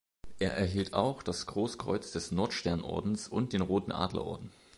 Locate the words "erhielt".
0.57-0.95